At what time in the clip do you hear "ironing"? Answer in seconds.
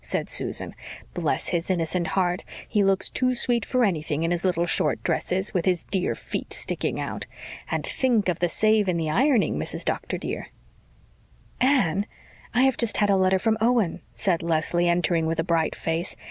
9.11-9.57